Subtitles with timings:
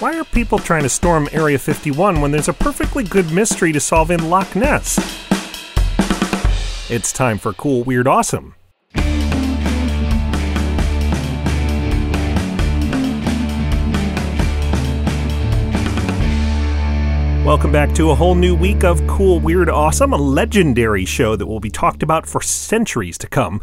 [0.00, 3.80] Why are people trying to storm Area 51 when there's a perfectly good mystery to
[3.80, 4.96] solve in Loch Ness?
[6.90, 8.54] It's time for Cool, Weird, Awesome.
[17.44, 21.46] Welcome back to a whole new week of Cool, Weird, Awesome, a legendary show that
[21.46, 23.60] will be talked about for centuries to come.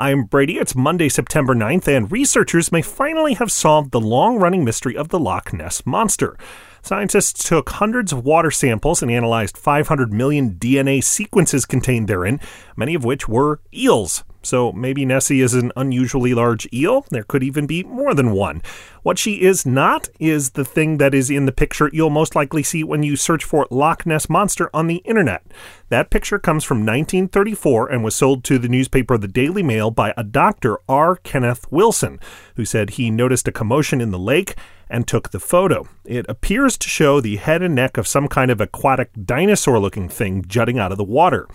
[0.00, 0.58] I'm Brady.
[0.58, 5.08] It's Monday, September 9th, and researchers may finally have solved the long running mystery of
[5.08, 6.36] the Loch Ness Monster.
[6.82, 12.38] Scientists took hundreds of water samples and analyzed 500 million DNA sequences contained therein,
[12.76, 14.22] many of which were eels.
[14.48, 17.04] So maybe Nessie is an unusually large eel.
[17.10, 18.62] There could even be more than one.
[19.02, 22.62] What she is not is the thing that is in the picture you'll most likely
[22.62, 25.42] see when you search for Loch Ness Monster on the internet.
[25.90, 30.14] That picture comes from 1934 and was sold to the newspaper The Daily Mail by
[30.16, 31.16] a doctor, R.
[31.16, 32.18] Kenneth Wilson,
[32.56, 34.54] who said he noticed a commotion in the lake
[34.88, 35.86] and took the photo.
[36.06, 40.08] It appears to show the head and neck of some kind of aquatic dinosaur looking
[40.08, 41.46] thing jutting out of the water.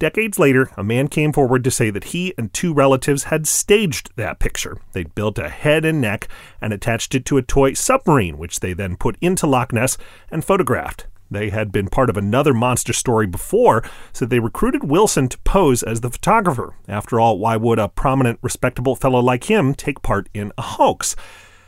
[0.00, 4.10] Decades later, a man came forward to say that he and two relatives had staged
[4.16, 4.78] that picture.
[4.92, 6.26] They'd built a head and neck
[6.58, 9.98] and attached it to a toy submarine, which they then put into Loch Ness
[10.30, 11.06] and photographed.
[11.30, 15.82] They had been part of another monster story before, so they recruited Wilson to pose
[15.82, 16.74] as the photographer.
[16.88, 21.14] After all, why would a prominent, respectable fellow like him take part in a hoax?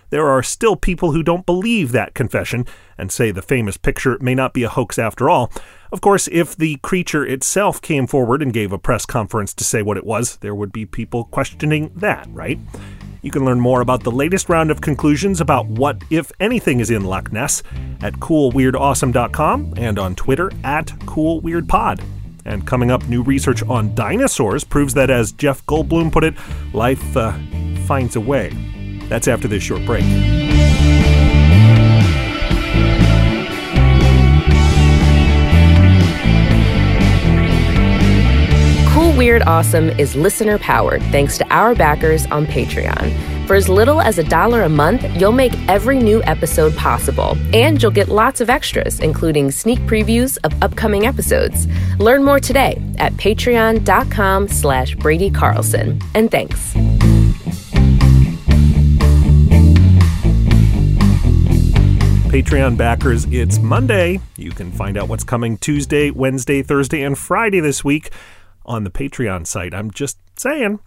[0.08, 2.66] There are still people who don't believe that confession
[2.98, 5.50] and say the famous picture may not be a hoax after all.
[5.92, 9.82] Of course, if the creature itself came forward and gave a press conference to say
[9.82, 12.58] what it was, there would be people questioning that, right?
[13.20, 16.90] You can learn more about the latest round of conclusions about what, if anything, is
[16.90, 17.62] in Loch Ness
[18.00, 22.02] at coolweirdawesome.com and on Twitter at coolweirdpod.
[22.46, 26.34] And coming up, new research on dinosaurs proves that, as Jeff Goldblum put it,
[26.72, 27.32] life uh,
[27.86, 28.48] finds a way.
[29.08, 30.04] That's after this short break.
[39.22, 43.46] Weird Awesome is listener powered thanks to our backers on Patreon.
[43.46, 47.80] For as little as a dollar a month, you'll make every new episode possible, and
[47.80, 51.68] you'll get lots of extras, including sneak previews of upcoming episodes.
[52.00, 56.00] Learn more today at patreon.com slash Brady Carlson.
[56.16, 56.74] And thanks.
[62.32, 64.18] Patreon backers, it's Monday.
[64.36, 68.10] You can find out what's coming Tuesday, Wednesday, Thursday, and Friday this week
[68.64, 69.74] on the Patreon site.
[69.74, 70.80] I'm just saying.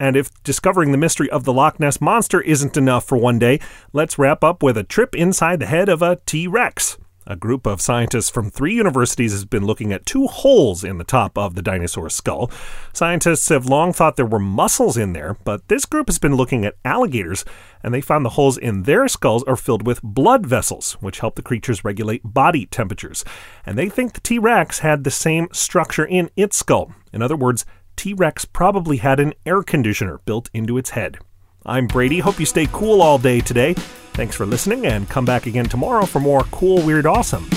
[0.00, 3.60] And if discovering the mystery of the Loch Ness Monster isn't enough for one day,
[3.92, 6.98] let's wrap up with a trip inside the head of a T Rex.
[7.26, 11.04] A group of scientists from three universities has been looking at two holes in the
[11.04, 12.50] top of the dinosaur skull.
[12.92, 16.64] Scientists have long thought there were muscles in there, but this group has been looking
[16.64, 17.44] at alligators,
[17.82, 21.36] and they found the holes in their skulls are filled with blood vessels, which help
[21.36, 23.24] the creatures regulate body temperatures.
[23.64, 26.92] And they think the T Rex had the same structure in its skull.
[27.12, 31.18] In other words, T Rex probably had an air conditioner built into its head.
[31.64, 32.18] I'm Brady.
[32.18, 33.76] Hope you stay cool all day today.
[34.14, 37.48] Thanks for listening, and come back again tomorrow for more Cool, Weird, Awesome.